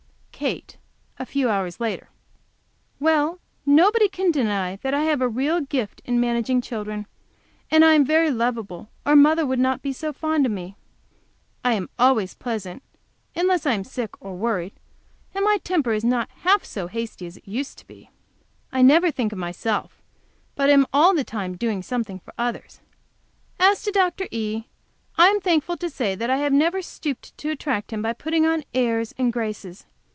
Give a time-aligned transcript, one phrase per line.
[0.41, 0.75] Kate,
[1.19, 2.09] a few hours later.
[2.99, 7.05] Well, nobody can deny that I have a real gift in managing children!
[7.69, 10.75] And I am very lovable, or mother wouldn't be so fond of me.
[11.63, 12.81] I am always pleasant
[13.35, 14.73] unless I am sick, or worried,
[15.35, 18.09] and my temper is not half so hasty as it used to be.
[18.71, 20.01] I never think of myself,
[20.55, 22.81] but am all the time doing something for others.
[23.59, 24.27] As to Dr.
[24.31, 24.63] E.,
[25.19, 28.43] I am thankful to say that I have never stooped to attract him by putting
[28.47, 29.85] on airs and graces.